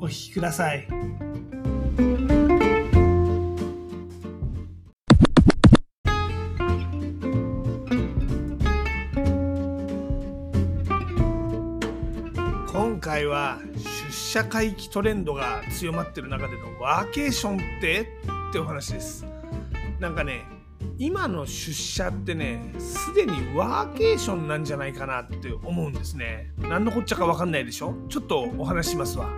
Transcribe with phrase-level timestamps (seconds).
[0.00, 0.86] お聞きください。
[12.72, 18.08] 今回は出社回帰トレンドが強まってる中でのワーケーションって
[18.50, 19.26] ってお話です
[19.98, 20.44] なんかね
[20.98, 29.28] 今の出社ってねすでにワーケーションなんじゃないかなって思うんですね何のこっちゃか分かんないでしょちょっとお話ししますわ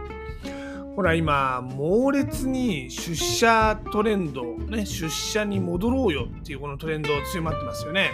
[0.97, 8.11] ほら今猛烈に出社トレンドね出社に戻ろうよっていうこのトレンド強まってますよね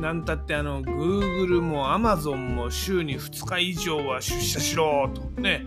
[0.00, 5.66] なんたってあの Google も Amazon も週に2日以上は出社しろとね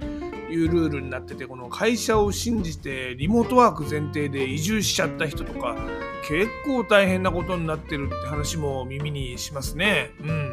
[0.50, 5.76] いうルールになっててこの会社を信じてリモートワーク前提で移住しちゃった人とか
[6.28, 10.12] 結構大変なことになってるって話も耳にしますね。
[10.22, 10.52] うん。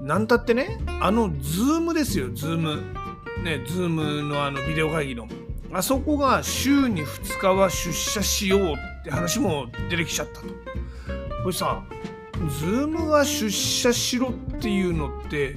[0.00, 2.99] なんたってねあの Zoom ですよ Zoom。
[3.42, 5.28] ね Zoom のあのビデオ会議の。
[5.72, 10.48] あそこが週に2日は出社しようって話も出てきちゃったと。
[11.42, 11.82] これさ
[12.58, 15.54] ズームが出社しろっていうのって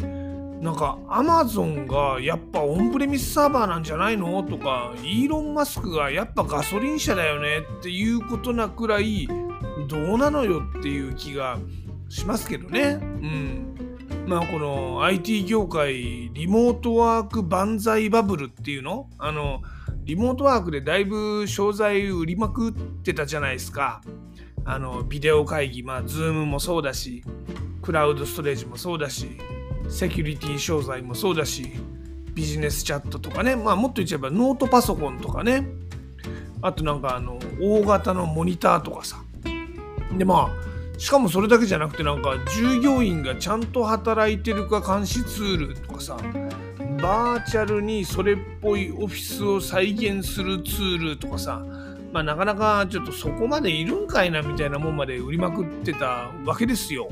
[0.62, 9.28] なんかアマゾンがやっぱオンプレミスサーバーなんじゃないのとかイーロン・マスクがやっぱガソリン車だよねっていうことなくらい
[9.90, 11.58] どうなのよっていう気が
[12.08, 13.00] しますけどね。
[13.02, 13.73] うん。
[14.26, 19.10] まあこの IT 業界リモートワーク万歳バブルっていうの？
[19.20, 19.62] あの
[20.06, 24.02] リモートワークでだいぶ商材売りまくってたじゃないですか。
[24.66, 27.24] あのビデオ会議、まあ、Zoom もそうだし、
[27.82, 29.38] クラウドストレージもそうだし、
[29.90, 31.74] セキュリティ商材もそうだし、
[32.34, 35.68] ビジネスチャットとかね、まあ、もっと言っちゃえばノートパソコンとかね、
[36.62, 39.22] あとなんかあの大型のモニターとかさ。
[40.18, 40.73] でまあ、
[41.04, 46.16] しかもそれだけじゃなくてなんか従業員がちゃんと働いてるか監視ツールとかさ、
[47.02, 51.62] バーチャルにそれっぽいオフィスを再現するツールとかさ、
[52.14, 57.10] まあ、なかなかちょっとそこまでいるんかいなみたいなもんまで売りまくってたわけですよ。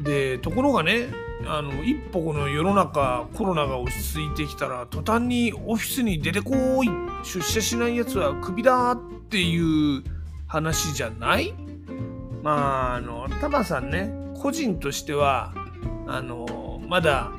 [0.00, 1.08] でところがね
[1.46, 6.90] あの一歩この世の中コロナが落ち着いてきたら途端にオフィスに出てこい
[7.24, 10.04] 出社しないやつはクビだっていう
[10.46, 11.54] 話じゃない？
[12.42, 15.52] まああのタマさんね個人としては
[16.06, 17.30] あのまだ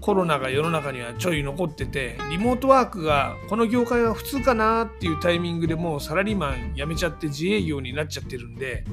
[0.00, 8.84] コロナが世の中にはちょい残っててリモートワークがこの業界は普通かなっていうタイミングでもうサラリーマン辞めちゃって自営業になっちゃってるんで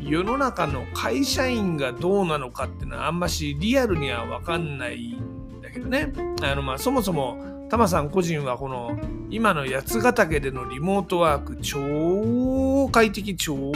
[0.00, 6.12] 世の中の会社員がどうなのかっていうのはあんましリアルには分かんないんだけどね。
[6.42, 8.98] あのまあそもそもタマさん個人はこの
[9.30, 13.72] 今の八ヶ岳でのリモートワーク超快適超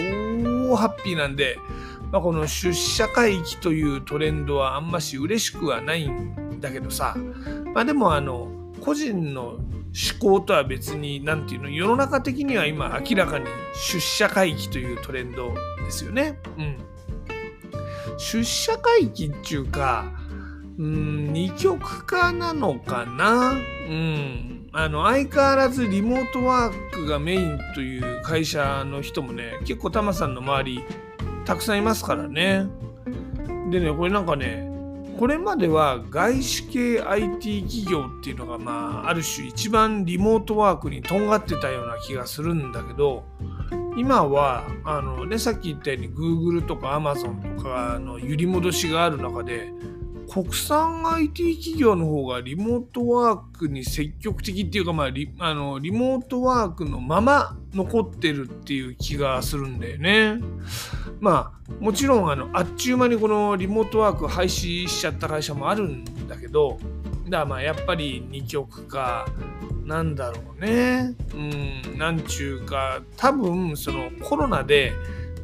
[0.76, 1.58] ハッピーなんで、
[2.10, 7.16] まあ、この出社回帰というトレンドはあんまし嬉しくはないんだけどさ
[7.74, 8.48] まあでもあの
[8.80, 9.58] 個人の
[9.88, 13.46] 思考とは別に何ていうの世の中的には今明らかに
[13.90, 15.52] 出社回帰というトレンド
[15.84, 16.38] ですよね。
[16.58, 16.76] うん。
[18.18, 20.12] 出社回帰っていうか
[20.78, 23.52] うん二極化なのかな？
[23.52, 23.56] う
[23.92, 24.57] ん。
[24.72, 30.84] あの相変わらずリモートワークがメインという会社の人もね結構タマさんの周り
[31.44, 32.66] たくさんいますからね。
[33.70, 34.68] でねこれなんかね
[35.18, 43.24] これまでは外資系 IT 企業っていうのがまあある種一番リモートワークにとんがってたような気がするんだけど
[43.96, 49.72] 今はあのねさっき言ったように Google とか Amazon とかの揺り戻しがある中で
[50.28, 60.40] 国産 IT 企業の方がリモートワークに積極的っていうか、まあ、リあのリモートワークのまま残ってるっていう気がするんだよね。
[61.20, 66.78] まあもちろんあのあっちゅう間にこのリモートワーク廃止しちゃった会社もあるんだけど
[67.24, 69.26] だからまあやっぱり二極化
[69.84, 71.14] なんだろうね。
[71.34, 74.92] うんなんちゅうか多分そのコロナで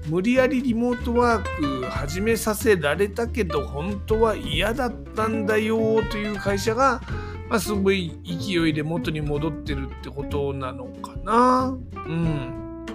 [0.06, 7.00] 無理やりリモートワーク始めさせられたけど本当は嫌だったんだよという会社が、
[7.48, 11.76] まあ、すごい勢いで元に戻ってるってことなのかな。
[11.94, 12.86] うん。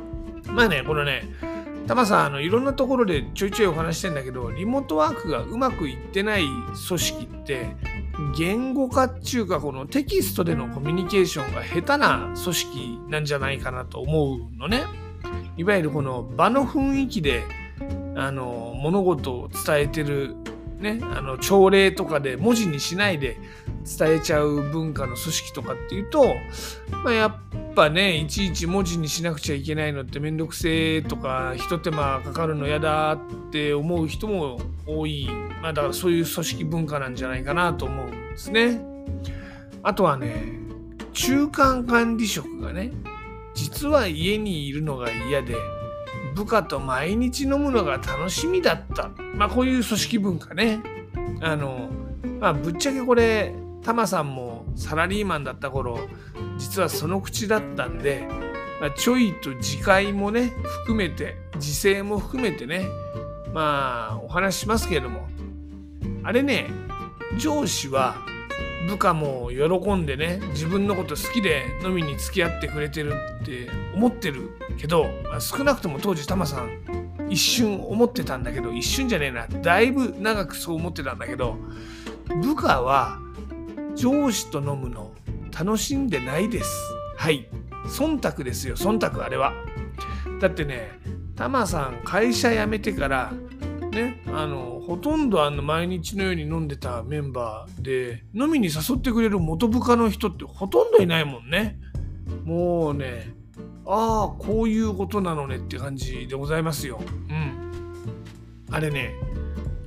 [0.45, 1.23] まあねこのね
[1.87, 6.45] タマさんあのいろんなところでちょいちょいお話してんだけどリモートワークがうまくいってない
[6.87, 7.75] 組織って
[8.37, 14.83] 言語化っていうかこのテキストでのコミュニケーションが下手な組織なんじゃないかなと思うのね。
[15.59, 17.43] いわゆるこの場の雰囲気で
[18.15, 20.37] あの物事を伝えてる、
[20.77, 23.37] ね、あの朝礼とかで文字にしないで
[23.85, 26.33] 伝えちゃう文化の組織とかっていうと、
[27.03, 33.19] まあ、やっぱねいちいち文字にしなくちゃいけないのってめんどくせえとかひと手間かかるの嫌だっ
[33.51, 35.27] て思う人も多い、
[35.61, 38.79] まあ、だからそういう組織文化なんじゃないかなと思うんですね。
[39.83, 40.45] あとはね
[41.11, 42.93] 中間管理職がね
[43.59, 45.53] 実は家にいるのが嫌で
[46.33, 49.11] 部下と毎日飲むのが楽しみだった。
[49.35, 50.81] まあこういう組織文化ね。
[51.41, 51.89] あの、
[52.39, 53.53] まあぶっちゃけこれ、
[53.83, 55.99] タマさんもサラリーマンだった頃、
[56.57, 58.25] 実はその口だったんで、
[58.79, 60.53] まあ、ちょいと自戒もね、
[60.85, 62.87] 含めて、自制も含めてね、
[63.53, 65.27] まあお話ししますけれども、
[66.23, 66.67] あれね、
[67.37, 68.15] 上司は
[68.87, 81.57] 部下も喜んでね自分のこと好きで飲みに付き合ってくれてるって思ってるけど、ま、少なくとも当時タマさん一瞬思ってたんだけど一瞬じゃねえなだいぶ長くそう思ってたんだけど
[82.41, 83.19] 部下は
[83.95, 85.11] 上司と飲むの
[85.57, 86.71] 楽しんでないです。
[87.17, 87.49] はい。
[87.87, 89.53] 忖度ですよ忖度あれは。
[90.39, 90.91] だってね
[91.35, 93.33] タマさん会社辞めてから
[93.91, 101.79] ね、あのほとんどあの毎日のように飲んでたメンバーで飲みに誘ってくれる元部下の人ってほとんどいないもんね。
[102.43, 103.33] もうね
[103.85, 107.01] ああこういうことなのねって感じでございますよ。
[107.29, 107.71] うん。
[108.71, 109.13] あれね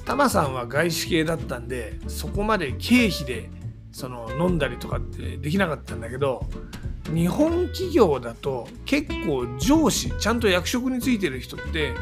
[0.04, 3.48] タマさんは外資系だったんでそこまで経費で
[3.92, 6.44] その飲んだりとかってできなかったんだけど
[7.14, 11.94] 日本企業だと結構上司ちゃんと役職についてる人って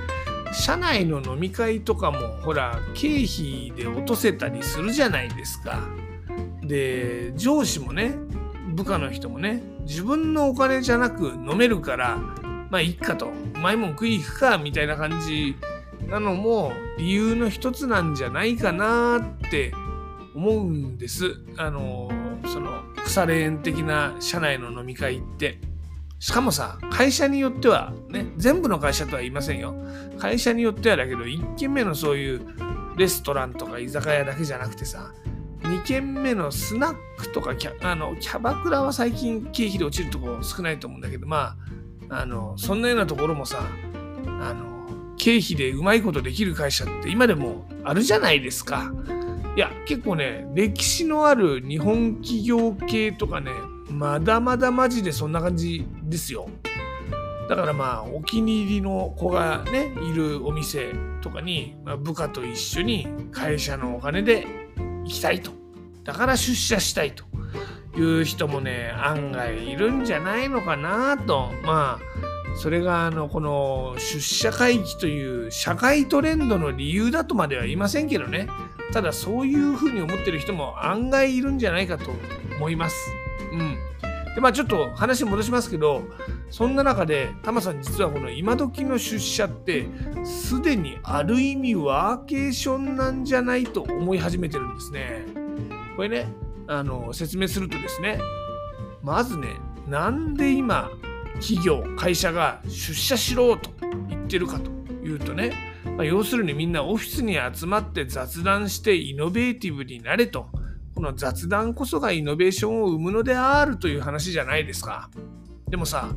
[0.52, 5.88] 社内の飲み会とかもほら経費で落とせたりするじゃないですか。
[6.62, 8.14] で上司もね
[8.74, 12.16] 部下の人もね自分のお金じゃなく飲めるから
[12.70, 15.56] まあいっかとうまいもん食い行くかみたいな感じ
[16.08, 19.72] なのも理由の一つなんじゃないかなって
[20.34, 21.36] 思うんです。
[21.56, 22.08] あの
[22.46, 25.58] その腐れ縁的な社内の飲み会って。
[26.20, 29.74] しかもさ、会社によっては、ね、全部の会社とは言いませんよ。
[30.18, 32.42] 会社によってはだけど、1軒目のそういう
[32.98, 35.14] レストランとか居酒屋だけじゃなくてさ、
[35.62, 41.56] 2軒目のスナックとかキャあのキャバクラは最近経費で落ちるとこ少ないと思うんだけど、ま
[42.10, 43.62] あ、あのそんなようなところもさ、
[44.26, 48.92] あの経費でうまいことできる会社って今でもあるじゃないですか。
[49.56, 53.50] いや、結構ね、歴史のある日本企業系とかね、
[54.00, 56.48] まだまだマジでそんな感じですよ。
[57.50, 64.46] だからまあお気に入りの子がねいるお店とかに、まあ、部下と一緒に会社のお金で
[65.04, 65.50] 行きたいと
[66.02, 67.24] だから出社したいと
[67.94, 78.48] いう人もね案外いるんじゃないのかなとまあそれがあのこの出社会議という社会トレンドの理由だとまでは言いませんけどね
[78.94, 82.12] ただそういうふうに思ってる人も案外いるんじゃないかと
[82.56, 82.96] 思います。
[83.52, 83.89] うん。
[84.34, 86.04] で、まあちょっと話戻しますけど、
[86.50, 89.86] そんな中で、タマさん実はこの今時の出社って、
[90.24, 95.24] すでにある意味ワーケーションなんじゃないと思い始めてるんですね。
[95.96, 96.26] これね、
[96.66, 98.20] あの、説明するとですね、
[99.02, 99.48] まずね、
[99.88, 100.90] なんで今、
[101.40, 103.70] 企業、会社が出社しろと
[104.08, 104.70] 言ってるかと
[105.04, 105.52] いうとね、
[105.96, 110.48] まあ、要するにみんなオフィスに集まって雑談してイノベーティブになれと。
[111.00, 115.08] この雑談こそがイノベーションを生むのであるという話じゃないですか。
[115.66, 116.10] でもさ、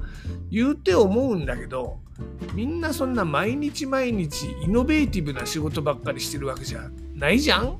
[0.51, 1.99] 言うて思うんだけど、
[2.53, 7.77] みんなそんな毎日毎日イノベーティブな仕事ばっかりしてるわけじゃないじゃん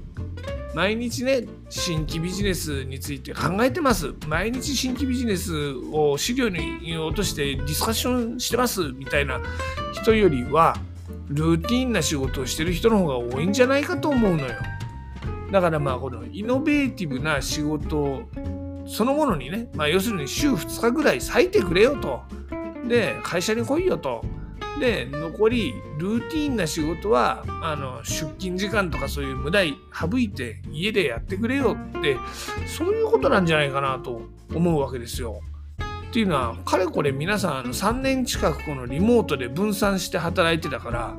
[0.74, 4.14] 毎日ね、新規ビジネスについて考えてます。
[4.30, 9.42] 毎日新規ビジネスを資料に落としてディスカッションしてますみたいな
[9.92, 10.78] 人よりは、
[11.28, 14.54] ルーティンな仕事をしてる人の方が多いんじゃないかと思うのよ。
[15.54, 18.24] だからまあこのイノベーティブな仕事
[18.88, 22.24] そのものにね、まあ、要するに週2日ぐらい割いてくれよと。
[22.88, 24.26] で、会社に来いよと。
[24.80, 32.18] で、残りルーティーンな仕事はあの出勤時間とかそういう無駄省いて家でやってくれよって、
[32.66, 34.24] そういうことなんじゃないかなと
[34.56, 35.40] 思うわけですよ。
[36.10, 41.16] っていうのは、かれこれ皆さん3年近くこのリモートで分散して働いてたから、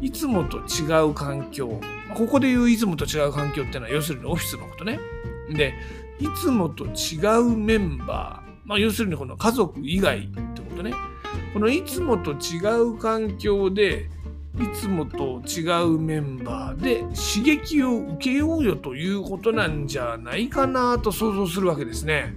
[0.00, 1.80] いつもと違う環境、
[2.14, 4.98] ここで言ういつもと違う環境っていうのは要するにオフィスのことね。
[5.50, 5.74] で、
[6.18, 10.92] いつもと違うメンバー、まあ、要するにこの家族以外ってことね。
[11.52, 14.08] このいつもと違う環境で
[14.58, 22.34] いつもと違うメンバーで刺激を受けようよということなんじゃないかなと想像するわけですね。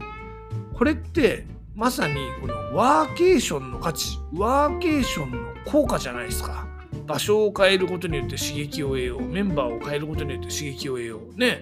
[0.73, 6.68] これってまさにこのワーケーションの価値ワーケーションの効果じゃないですか。
[7.09, 9.21] 場所を変えることによって刺激を得よう。
[9.23, 11.39] メンバーを変えることによって刺激を得よう。
[11.39, 11.61] ね。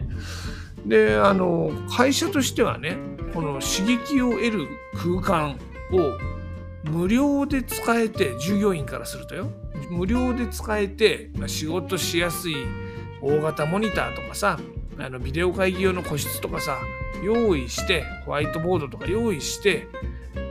[0.86, 2.98] であの会社としてはね
[3.34, 5.58] この刺激を得る空間
[5.94, 9.50] を無料で使えて従業員からするとよ。
[9.90, 12.56] 無料で使えて仕事しやすい
[13.22, 14.60] 大型モニターとかさ
[15.00, 16.78] あのビデオ会議用の個室とかさ
[17.24, 19.88] 用意してホワイトボードとか用意して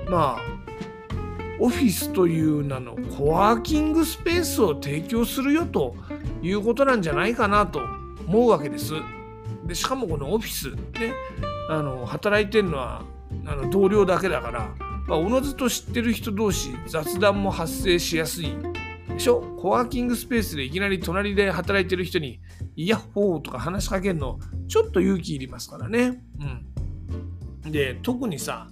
[0.08, 0.65] まあ
[1.58, 5.94] オフィスという名のコワーキングスペースを提供するよと
[6.42, 7.80] いうことなんじゃないかなと
[8.26, 8.92] 思うわけです。
[9.64, 10.70] でしかもこのオフィス
[11.00, 11.12] ね
[11.68, 13.04] あの働いてるのは
[13.46, 14.74] あの同僚だけだから
[15.06, 18.56] まあ、おのずと知ってる人同士雑談も発生しやすい
[19.08, 19.40] でしょ？
[19.56, 22.40] コワーキングスペースでいきなり隣で働いてる人に
[22.74, 26.20] イヤッホーとか話しかけるのちょっと勇気いりますからね。
[27.64, 27.70] うん。
[27.70, 28.68] で、特にさ、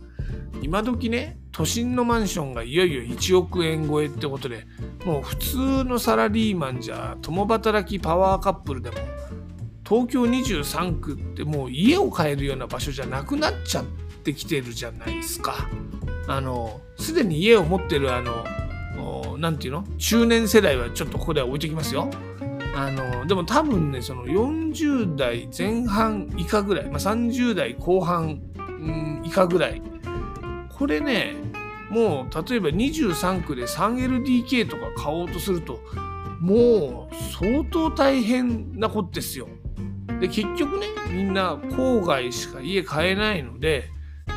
[0.60, 4.66] 今時ね、都心のマンションがいよいよ1億円超えってことで、
[5.04, 8.96] もう普通のサラリーマンじゃ共働きパワーカップルでも
[9.88, 13.84] 東京23区ってもう家を買えるような場所じゃなくなっちゃっ
[14.24, 15.68] てきてるじゃないですか。
[16.26, 18.44] あのすでに家を持ってるあの
[19.38, 19.88] 何て言うの？
[19.96, 22.10] 中年世代はちょっとここでは置いときますよ。
[22.74, 28.40] あのでも多分ねその40代前半以下ぐらい、まあ、30代後半、
[29.22, 29.80] 以下ぐらい
[30.84, 31.34] これね
[31.88, 35.80] もう例えば23区で 3LDK とか買おうとすると
[36.42, 39.48] もう相当大変なことですよ。
[40.20, 43.84] で結局ねみんな郊外しか家買えないので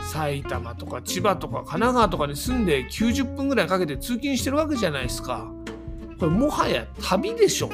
[0.10, 5.52] 埼玉とか千葉とか神奈川とかに住んで90分ぐらいかけて通勤してるわけじゃないですか。
[6.18, 7.70] これもはや旅でしょ。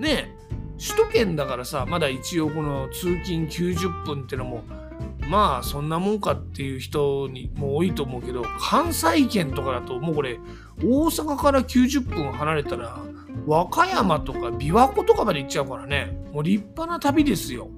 [0.00, 0.34] ね
[0.80, 4.64] 首都圏だからさまだ一応この通勤90分ってのも
[5.30, 10.40] まあそんなもんかっていう人にも多いと思うけど関西圏とかだともうこれ
[10.82, 12.98] 大阪から90分離れたら
[13.46, 16.18] 和歌山とか琵琶湖とかまで行っちゃうからね。
[16.32, 17.68] もう立派な旅ですよ。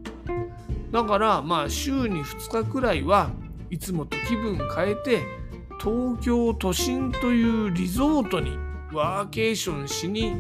[0.91, 3.31] だからまあ週に2日くらいは
[3.69, 5.23] いつもと気分変えて
[5.79, 8.57] 東京都心というリゾートに
[8.95, 10.37] ワーケーションしに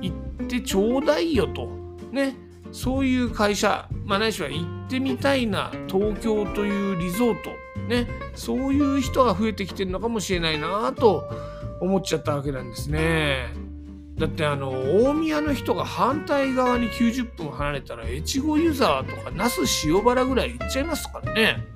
[0.00, 1.68] 行ってちょうだいよと。
[2.12, 2.36] ね。
[2.70, 7.50] そういう会社、まあ、ないしは行ってみたいな東京というリゾート
[7.88, 11.24] ねそういう人が増えてきてるのかもしれないなと
[11.80, 13.54] 思っちゃったわけなんですね。
[14.18, 21.66] だってあの大宮の人が反対側に90分離れたら越後湯沢とか那須塩原ぐらい行っちゃいますからね。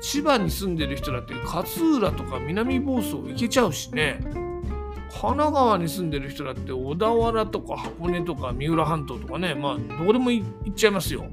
[0.00, 11.24] 千葉に住んでる人だって勝浦とか南房総行けちゃうしね神奈川に住んでる人だって小田原とか箱根とか三浦半島とかねまあどこでも行っちゃいますよ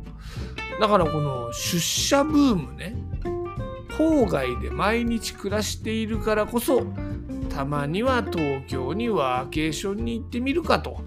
[0.79, 2.95] だからこの出社ブームね
[3.89, 6.85] 郊外で毎日暮らしているからこそ
[7.49, 11.01] たまには東京にワーケーションに行ってみるかと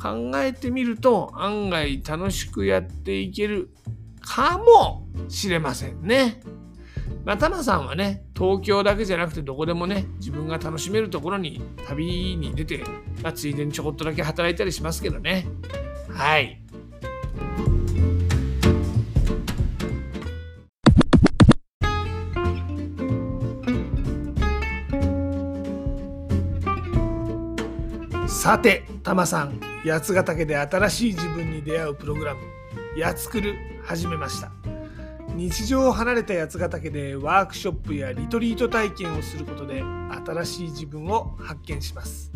[0.00, 3.70] 考えてみると案外楽しくやっていける
[4.20, 6.40] かもしれませんね。
[7.24, 12.84] まあ、タマさんはね、東京だけじゃなくてどこでもね、自分が楽しめるところに旅に出て、
[13.22, 15.46] まあ、ついでにちょこっとだけ働いたりしますけどね。
[16.10, 16.63] はい。
[28.44, 32.42] さて、タマさん、八ヶ岳で新しい自分に出会うプログラム、
[32.94, 34.52] やつくる始めました。
[35.34, 39.82] 日常を離れた八ヶ岳でワークショップやリトリート体験をすることで
[40.26, 42.30] 新しい自分を発見します。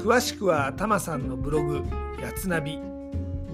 [0.00, 1.84] 詳しくはタマさんのブログ
[2.20, 2.80] やつナビ。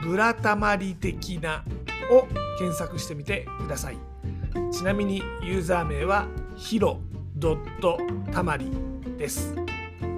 [0.03, 1.63] ブラタマリ的な
[2.11, 3.97] を検索してみてください。
[4.71, 6.99] ちなみにユーザー名はヒロ
[7.35, 7.99] ドット
[8.31, 8.69] たまり
[9.17, 9.55] です。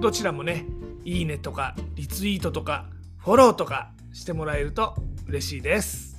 [0.00, 0.66] どちらもね
[1.04, 2.86] いいねとかリツイートとか
[3.18, 4.94] フォローとかしてもらえると
[5.28, 6.09] 嬉しいです。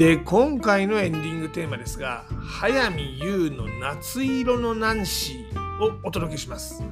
[0.00, 6.82] で今回のエンディングテーマですが早見優の夏色のナンシーをお届けします。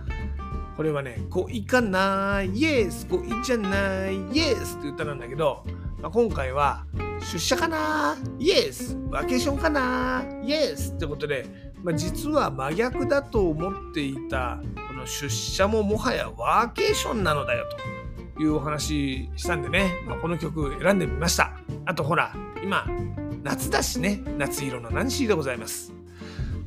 [0.77, 5.65] これはね恋かなイエス恋じゃないイエスって歌なんだけど、
[6.03, 6.85] まあ、今回は
[7.21, 11.47] 出社かなイエスワーケーションかなイエスってことで、
[11.83, 17.65] まあ、実は真逆だと思っていたこの出社ももはやワーケーションなのだよ
[18.37, 21.55] というお話したんでね、まあ、この曲選んでみました。
[21.87, 22.87] あとほら今
[23.43, 25.93] 夏だしね夏色のナンシーでございます。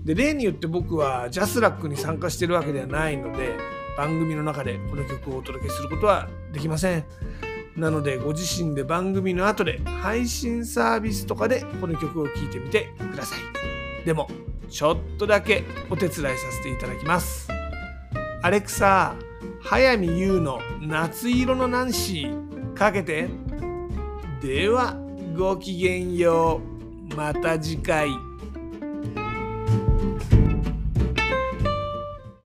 [0.03, 3.55] で例によって僕はジャスラックに参加してるわけではないので
[3.97, 7.05] 番組の中でこの曲をお届けすることはできません。
[7.75, 14.05] なのでご自身で番組の後で配信サービスとかでこの曲を聴いてみてください。
[14.05, 14.27] でも
[14.69, 17.47] ちょっとだけお手伝いさせていただきます。
[18.41, 19.15] アレクサ
[19.61, 23.29] 早見優の夏色のナンシーかけて。
[24.41, 24.97] では
[25.37, 26.61] ごきげんよ
[27.11, 28.30] うまた次回。